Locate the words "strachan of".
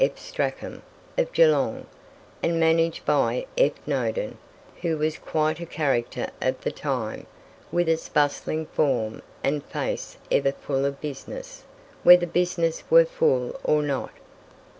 0.17-1.31